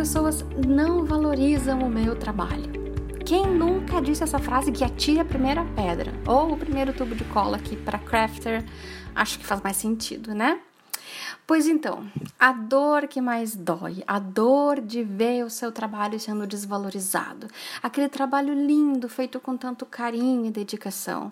[0.00, 2.72] pessoas não valorizam o meu trabalho.
[3.22, 7.22] Quem nunca disse essa frase que atire a primeira pedra ou o primeiro tubo de
[7.24, 8.64] cola aqui para crafter?
[9.14, 10.58] Acho que faz mais sentido, né?
[11.46, 16.46] Pois então, a dor que mais dói, a dor de ver o seu trabalho sendo
[16.46, 17.46] desvalorizado,
[17.82, 21.30] aquele trabalho lindo feito com tanto carinho e dedicação.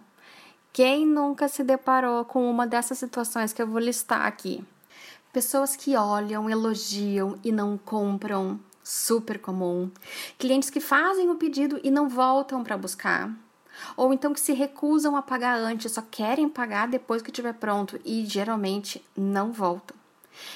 [0.75, 4.63] Quem nunca se deparou com uma dessas situações que eu vou listar aqui?
[5.33, 9.91] Pessoas que olham, elogiam e não compram, super comum.
[10.39, 13.31] Clientes que fazem o pedido e não voltam para buscar.
[13.97, 18.01] Ou então que se recusam a pagar antes, só querem pagar depois que estiver pronto
[18.03, 19.95] e geralmente não voltam.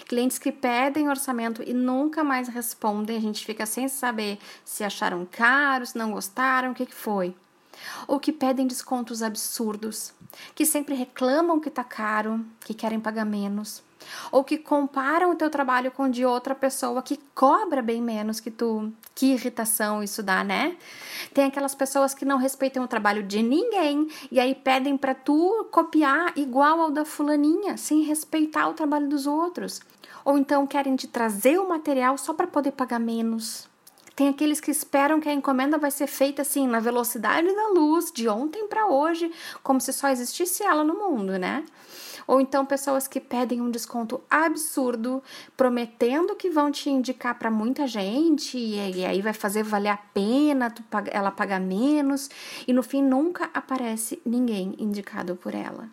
[0.08, 5.28] Clientes que pedem orçamento e nunca mais respondem, a gente fica sem saber se acharam
[5.30, 7.34] caro, se não gostaram, o que, que foi.
[8.06, 10.14] Ou que pedem descontos absurdos,
[10.54, 13.82] que sempre reclamam que tá caro, que querem pagar menos
[14.30, 18.40] ou que comparam o teu trabalho com o de outra pessoa que cobra bem menos
[18.40, 18.92] que tu.
[19.14, 20.76] Que irritação isso dá, né?
[21.34, 25.66] Tem aquelas pessoas que não respeitam o trabalho de ninguém e aí pedem para tu
[25.70, 29.80] copiar igual ao da fulaninha, sem respeitar o trabalho dos outros.
[30.24, 33.70] Ou então querem te trazer o material só para poder pagar menos.
[34.14, 38.12] Tem aqueles que esperam que a encomenda vai ser feita assim na velocidade da luz,
[38.12, 41.64] de ontem para hoje, como se só existisse ela no mundo, né?
[42.32, 45.22] Ou então pessoas que pedem um desconto absurdo,
[45.54, 50.72] prometendo que vão te indicar para muita gente e aí vai fazer valer a pena
[51.10, 52.30] ela pagar menos
[52.66, 55.90] e no fim nunca aparece ninguém indicado por ela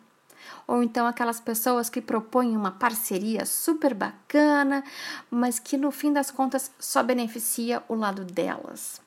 [0.66, 4.82] ou então aquelas pessoas que propõem uma parceria super bacana,
[5.30, 9.00] mas que no fim das contas só beneficia o lado delas.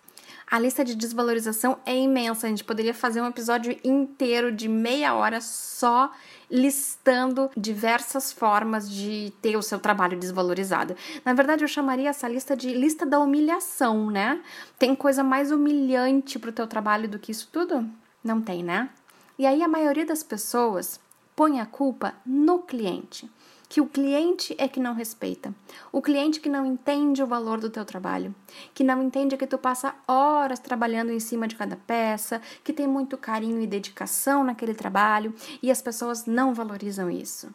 [0.54, 5.16] A lista de desvalorização é imensa, a gente poderia fazer um episódio inteiro de meia
[5.16, 6.12] hora só
[6.48, 10.96] listando diversas formas de ter o seu trabalho desvalorizado.
[11.26, 14.44] Na verdade, eu chamaria essa lista de lista da humilhação, né?
[14.78, 17.90] Tem coisa mais humilhante pro teu trabalho do que isso tudo?
[18.24, 18.92] Não tem, né?
[19.40, 21.00] E aí a maioria das pessoas
[21.36, 23.28] põe a culpa no cliente
[23.74, 25.52] que o cliente é que não respeita,
[25.92, 28.36] o cliente que não entende o valor do teu trabalho,
[28.72, 32.86] que não entende que tu passa horas trabalhando em cima de cada peça, que tem
[32.86, 37.52] muito carinho e dedicação naquele trabalho e as pessoas não valorizam isso.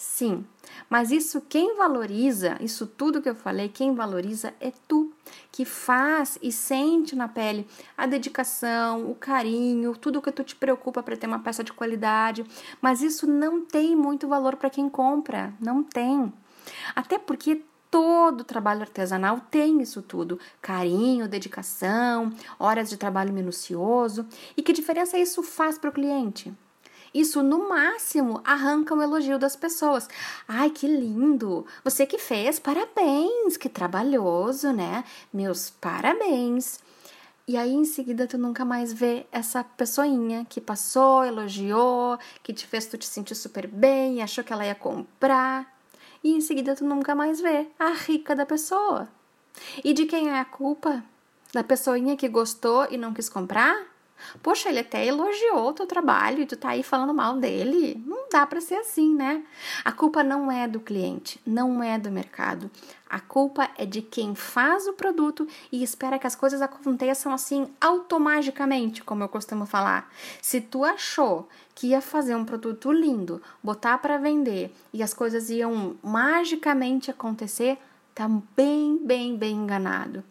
[0.00, 0.46] Sim,
[0.88, 5.12] mas isso quem valoriza, isso tudo que eu falei, quem valoriza é tu,
[5.50, 7.66] que faz e sente na pele
[7.96, 12.46] a dedicação, o carinho, tudo que tu te preocupa para ter uma peça de qualidade,
[12.80, 16.32] mas isso não tem muito valor para quem compra, não tem.
[16.94, 24.24] Até porque todo trabalho artesanal tem isso tudo: carinho, dedicação, horas de trabalho minucioso.
[24.56, 26.54] E que diferença isso faz para o cliente?
[27.18, 30.08] Isso, no máximo, arranca o elogio das pessoas.
[30.46, 31.66] Ai, que lindo!
[31.82, 33.56] Você que fez, parabéns!
[33.56, 35.02] Que trabalhoso, né?
[35.32, 36.78] Meus parabéns!
[37.48, 42.64] E aí, em seguida, tu nunca mais vê essa pessoinha que passou, elogiou, que te
[42.68, 45.66] fez tu te sentir super bem, achou que ela ia comprar.
[46.22, 49.08] E em seguida, tu nunca mais vê a rica da pessoa.
[49.82, 51.02] E de quem é a culpa?
[51.52, 53.97] Da pessoinha que gostou e não quis comprar?
[54.42, 58.02] Poxa, ele até elogiou o teu trabalho e tu tá aí falando mal dele.
[58.06, 59.42] Não dá para ser assim, né?
[59.84, 62.70] A culpa não é do cliente, não é do mercado.
[63.08, 67.68] A culpa é de quem faz o produto e espera que as coisas aconteçam assim
[67.80, 70.12] automaticamente, como eu costumo falar.
[70.42, 75.48] Se tu achou que ia fazer um produto lindo, botar para vender e as coisas
[75.48, 77.78] iam magicamente acontecer,
[78.18, 80.24] tá bem, bem, bem enganado.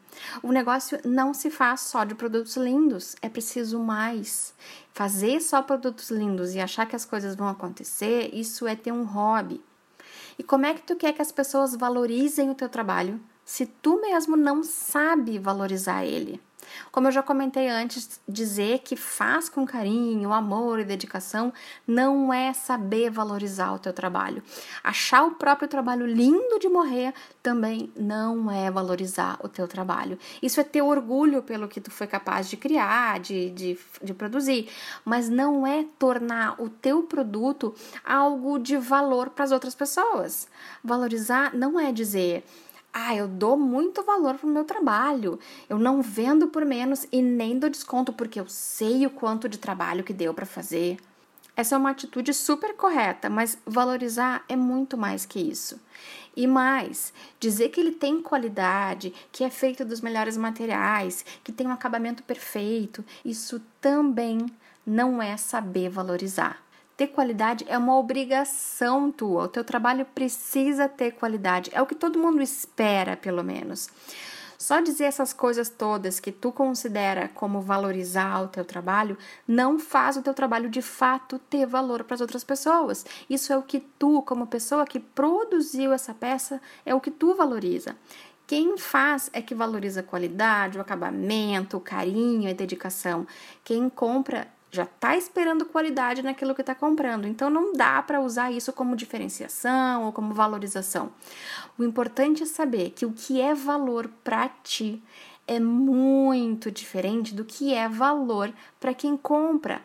[0.44, 4.53] O negócio não se faz só de produtos lindos, é preciso mais.
[4.92, 9.06] Fazer só produtos lindos e achar que as coisas vão acontecer, isso é ter um
[9.06, 9.64] hobby.
[10.38, 14.02] E como é que tu quer que as pessoas valorizem o teu trabalho se tu
[14.02, 16.42] mesmo não sabe valorizar ele?
[16.92, 21.54] Como eu já comentei antes, dizer que faz com carinho, amor e dedicação
[21.86, 24.44] não é saber valorizar o teu trabalho.
[24.84, 30.18] Achar o próprio trabalho lindo de morrer também não é valorizar o teu trabalho.
[30.42, 34.70] Isso é ter orgulho pelo que tu foi capaz de criar, de, de, de produzir,
[35.06, 37.74] mas não é tornar o teu produto
[38.04, 40.48] algo de valor para as outras pessoas.
[40.84, 42.44] Valorizar não é dizer
[43.00, 45.40] ah, eu dou muito valor pro meu trabalho.
[45.70, 49.60] Eu não vendo por menos e nem dou desconto porque eu sei o quanto de
[49.60, 50.98] trabalho que deu para fazer.
[51.56, 55.80] Essa é uma atitude super correta, mas valorizar é muito mais que isso.
[56.36, 61.68] E mais, dizer que ele tem qualidade, que é feito dos melhores materiais, que tem
[61.68, 64.48] um acabamento perfeito, isso também
[64.84, 66.67] não é saber valorizar.
[66.98, 69.44] Ter qualidade é uma obrigação tua.
[69.44, 71.70] O teu trabalho precisa ter qualidade.
[71.72, 73.88] É o que todo mundo espera, pelo menos.
[74.58, 79.16] Só dizer essas coisas todas que tu considera como valorizar o teu trabalho
[79.48, 83.06] não faz o teu trabalho de fato ter valor para as outras pessoas.
[83.30, 87.36] Isso é o que tu, como pessoa que produziu essa peça, é o que tu
[87.36, 87.96] valoriza.
[88.48, 93.28] Quem faz é que valoriza a qualidade, o acabamento, o carinho, a dedicação.
[93.64, 97.27] Quem compra já está esperando qualidade naquilo que está comprando.
[97.27, 101.12] Então não dá para usar isso como diferenciação ou como valorização.
[101.77, 105.03] O importante é saber que o que é valor para ti
[105.47, 109.81] é muito diferente do que é valor para quem compra.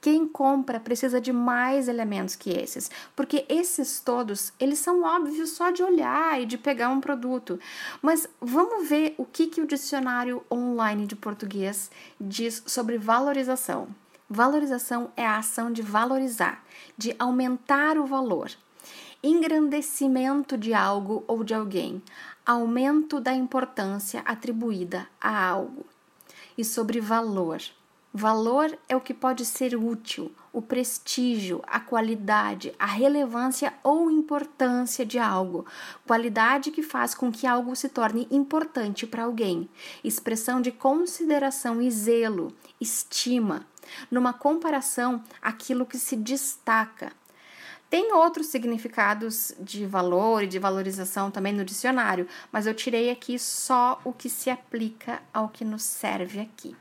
[0.00, 5.70] Quem compra precisa de mais elementos que esses, porque esses todos, eles são óbvios só
[5.70, 7.58] de olhar e de pegar um produto.
[8.02, 11.90] Mas vamos ver o que, que o dicionário online de português
[12.20, 13.88] diz sobre valorização.
[14.28, 16.64] Valorização é a ação de valorizar,
[16.96, 18.50] de aumentar o valor.
[19.22, 22.02] Engrandecimento de algo ou de alguém,
[22.44, 25.84] aumento da importância atribuída a algo.
[26.56, 27.60] E sobre valor.
[28.16, 35.04] Valor é o que pode ser útil, o prestígio, a qualidade, a relevância ou importância
[35.04, 35.66] de algo,
[36.06, 39.68] qualidade que faz com que algo se torne importante para alguém,
[40.04, 43.66] expressão de consideração e zelo, estima,
[44.10, 47.12] numa comparação, aquilo que se destaca.
[47.90, 53.38] Tem outros significados de valor e de valorização também no dicionário, mas eu tirei aqui
[53.38, 56.74] só o que se aplica ao que nos serve aqui.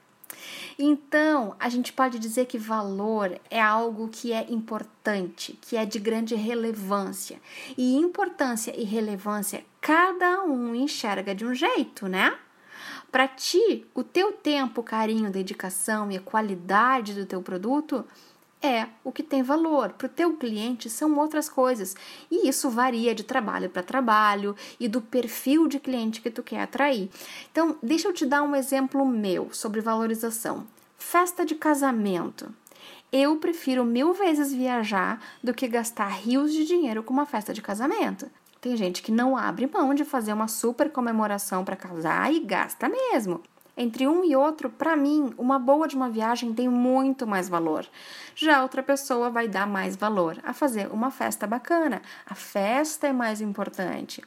[0.78, 6.00] Então, a gente pode dizer que valor é algo que é importante, que é de
[6.00, 7.40] grande relevância.
[7.78, 12.38] E importância e relevância cada um enxerga de um jeito, né?
[13.14, 18.04] Para ti, o teu tempo, carinho, dedicação e a qualidade do teu produto
[18.60, 19.92] é o que tem valor.
[19.92, 21.96] Para o teu cliente são outras coisas.
[22.32, 26.64] E isso varia de trabalho para trabalho e do perfil de cliente que tu quer
[26.64, 27.08] atrair.
[27.52, 30.66] Então, deixa eu te dar um exemplo meu sobre valorização.
[30.98, 32.52] Festa de casamento.
[33.12, 37.62] Eu prefiro mil vezes viajar do que gastar rios de dinheiro com uma festa de
[37.62, 38.28] casamento.
[38.64, 42.88] Tem gente que não abre mão de fazer uma super comemoração para casar e gasta
[42.88, 43.42] mesmo.
[43.76, 47.86] Entre um e outro, para mim, uma boa de uma viagem tem muito mais valor.
[48.34, 52.02] Já outra pessoa vai dar mais valor a fazer uma festa bacana.
[52.26, 54.24] A festa é mais importante.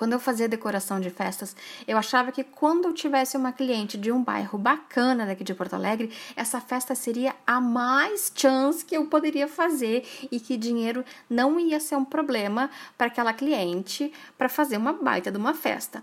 [0.00, 1.54] Quando eu fazia decoração de festas,
[1.86, 5.74] eu achava que quando eu tivesse uma cliente de um bairro bacana daqui de Porto
[5.74, 11.60] Alegre, essa festa seria a mais chance que eu poderia fazer e que dinheiro não
[11.60, 16.02] ia ser um problema para aquela cliente para fazer uma baita de uma festa.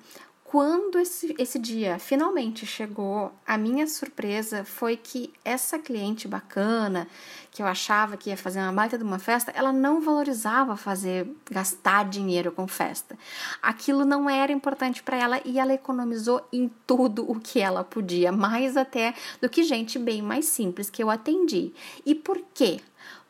[0.49, 7.05] Quando esse, esse dia finalmente chegou, a minha surpresa foi que essa cliente bacana,
[7.51, 11.29] que eu achava que ia fazer uma baita de uma festa, ela não valorizava fazer,
[11.51, 13.19] gastar dinheiro com festa.
[13.61, 18.31] Aquilo não era importante para ela e ela economizou em tudo o que ela podia,
[18.31, 21.73] mais até do que gente bem mais simples que eu atendi.
[22.05, 22.79] E por quê?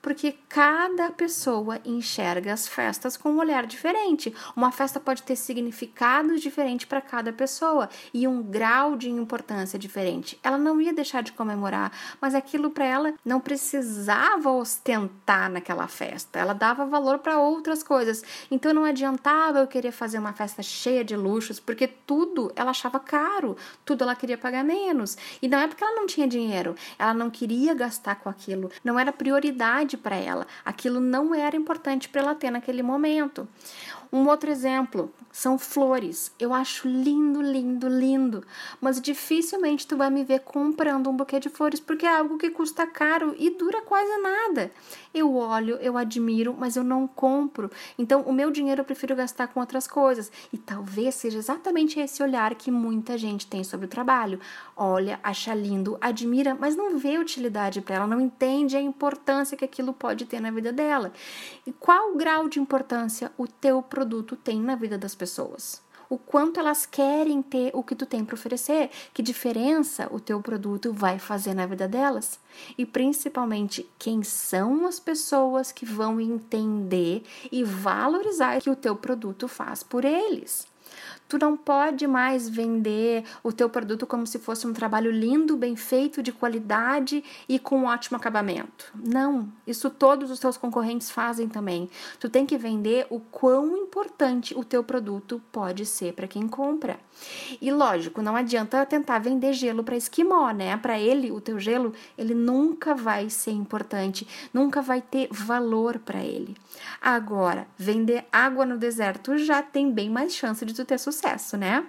[0.02, 4.34] Porque cada pessoa enxerga as festas com um olhar diferente.
[4.56, 10.40] Uma festa pode ter significados diferentes para cada pessoa e um grau de importância diferente.
[10.44, 11.92] Ela não ia deixar de comemorar,
[12.22, 16.40] mas aquilo para ela não precisava ostentar naquela festa.
[16.40, 18.24] Ela dava valor para outras coisas.
[18.50, 23.00] Então não adiantava eu querer fazer uma festa cheia de luxos, porque tudo ela achava
[23.00, 25.18] caro, tudo ela queria pagar menos.
[25.42, 28.98] E não é porque ela não tinha dinheiro, ela não queria gastar com aquilo, não
[28.98, 30.48] era prioridade para ela.
[30.64, 33.48] Aquilo não era importante para ela ter naquele momento.
[34.12, 36.32] Um outro exemplo são flores.
[36.40, 38.44] Eu acho lindo, lindo, lindo,
[38.82, 42.50] mas dificilmente tu vai me ver comprando um buquê de flores porque é algo que
[42.50, 44.72] custa caro e dura quase nada.
[45.14, 47.70] Eu olho, eu admiro, mas eu não compro.
[47.98, 50.32] Então, o meu dinheiro eu prefiro gastar com outras coisas.
[50.52, 54.40] E talvez seja exatamente esse olhar que muita gente tem sobre o trabalho.
[54.76, 59.66] Olha, acha lindo, admira, mas não vê utilidade para ela, não entende a importância que
[59.66, 61.12] aquilo pode ter na vida dela.
[61.66, 65.82] E qual o grau de importância o teu produto tem na vida das pessoas.
[66.08, 70.40] O quanto elas querem ter o que tu tem para oferecer, que diferença o teu
[70.40, 72.40] produto vai fazer na vida delas
[72.78, 78.96] e principalmente quem são as pessoas que vão entender e valorizar o que o teu
[78.96, 80.68] produto faz por eles.
[81.28, 85.76] Tu não pode mais vender o teu produto como se fosse um trabalho lindo, bem
[85.76, 88.92] feito, de qualidade e com um ótimo acabamento.
[88.96, 91.90] Não, isso todos os teus concorrentes fazem também.
[92.18, 96.98] Tu tem que vender o quão importante o teu produto pode ser para quem compra.
[97.60, 100.78] E lógico, não adianta tentar vender gelo para esquimó, né?
[100.78, 106.24] Para ele, o teu gelo, ele nunca vai ser importante, nunca vai ter valor para
[106.24, 106.56] ele.
[107.02, 111.58] Agora, vender água no deserto já tem bem mais chance de tu ter sucesso sucesso,
[111.58, 111.86] né?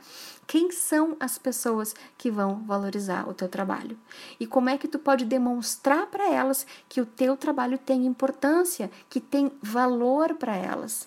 [0.47, 3.99] Quem são as pessoas que vão valorizar o teu trabalho?
[4.40, 8.90] E como é que tu pode demonstrar para elas que o teu trabalho tem importância,
[9.11, 11.06] que tem valor para elas?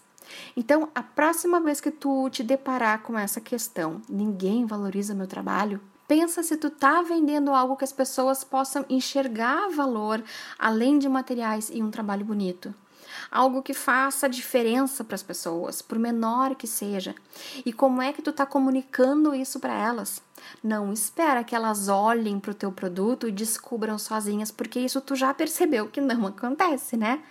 [0.56, 5.82] Então, a próxima vez que tu te deparar com essa questão, ninguém valoriza meu trabalho,
[6.08, 10.24] pensa se tu tá vendendo algo que as pessoas possam enxergar valor
[10.60, 12.74] além de materiais e um trabalho bonito
[13.32, 17.16] algo que faça diferença para as pessoas, por menor que seja.
[17.66, 20.22] E como é que tu está comunicando isso para elas?
[20.62, 25.16] Não espera que elas olhem para o teu produto e descubram sozinhas, porque isso tu
[25.16, 27.24] já percebeu que não acontece, né?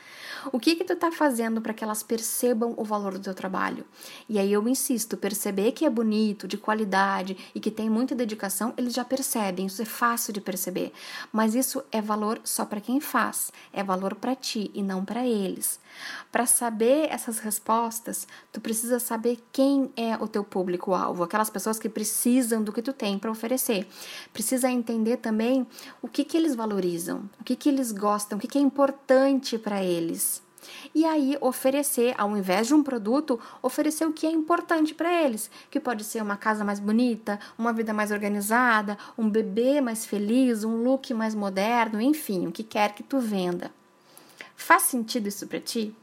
[0.52, 3.84] O que que tu tá fazendo para que elas percebam o valor do teu trabalho?
[4.28, 8.72] E aí eu insisto, perceber que é bonito, de qualidade e que tem muita dedicação,
[8.76, 10.92] eles já percebem, isso é fácil de perceber.
[11.32, 15.26] Mas isso é valor só para quem faz, é valor para ti e não para
[15.26, 15.78] eles.
[16.30, 21.88] Para saber essas respostas, tu precisa saber quem é o teu público-alvo, aquelas pessoas que
[21.88, 23.86] precisam do que tu tem para oferecer.
[24.32, 25.66] Precisa entender também
[26.00, 29.58] o que que eles valorizam, o que que eles gostam, o que que é importante
[29.58, 30.39] para eles.
[30.94, 35.50] E aí oferecer, ao invés de um produto, oferecer o que é importante para eles,
[35.70, 40.64] que pode ser uma casa mais bonita, uma vida mais organizada, um bebê mais feliz,
[40.64, 43.70] um look mais moderno, enfim, o que quer que tu venda.
[44.56, 45.94] Faz sentido isso para ti?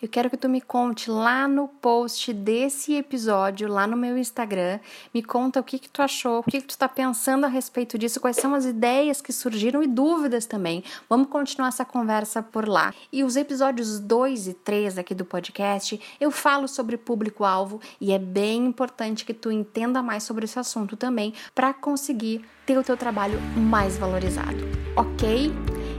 [0.00, 4.78] Eu quero que tu me conte lá no post desse episódio, lá no meu Instagram.
[5.12, 7.96] Me conta o que, que tu achou, o que, que tu está pensando a respeito
[7.96, 10.84] disso, quais são as ideias que surgiram e dúvidas também.
[11.08, 12.92] Vamos continuar essa conversa por lá.
[13.10, 18.18] E os episódios 2 e 3 aqui do podcast, eu falo sobre público-alvo e é
[18.18, 22.98] bem importante que tu entenda mais sobre esse assunto também para conseguir ter o teu
[22.98, 24.58] trabalho mais valorizado,
[24.94, 25.50] ok?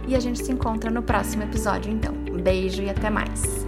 [0.08, 2.14] E a gente se encontra no próximo episódio, então.
[2.32, 3.67] Um beijo e até mais!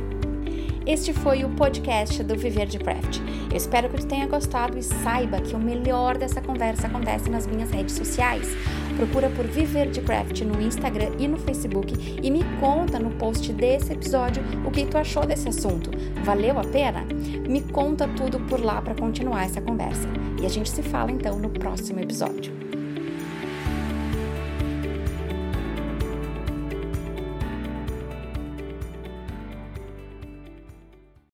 [0.85, 3.19] Este foi o podcast do Viver de Craft.
[3.51, 7.45] Eu espero que tu tenha gostado e saiba que o melhor dessa conversa acontece nas
[7.45, 8.47] minhas redes sociais.
[8.95, 13.51] Procura por Viver de Craft no Instagram e no Facebook e me conta no post
[13.53, 15.91] desse episódio o que tu achou desse assunto.
[16.23, 17.05] Valeu a pena?
[17.47, 20.07] Me conta tudo por lá para continuar essa conversa.
[20.41, 22.68] E a gente se fala então no próximo episódio.